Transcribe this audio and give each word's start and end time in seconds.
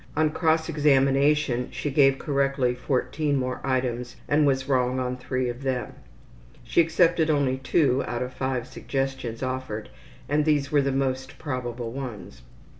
On 0.17 0.31
cross 0.31 0.67
examination 0.67 1.67
she 1.69 1.91
gave 1.91 2.17
correctly 2.17 2.73
14 2.73 3.35
more 3.37 3.61
items 3.63 4.15
and 4.27 4.47
was 4.47 4.67
wrong 4.67 4.99
on 4.99 5.15
3 5.15 5.47
of 5.47 5.61
them. 5.61 5.93
She 6.63 6.81
accepted 6.81 7.29
only 7.29 7.57
2 7.57 8.05
out 8.07 8.23
of 8.23 8.33
5 8.33 8.65
suggestions 8.65 9.43
offered 9.43 9.89
and 10.27 10.43
these 10.43 10.71
were 10.71 10.81
the 10.81 10.91
most 10.91 11.37
probable 11.37 11.91
ones. 11.91 12.41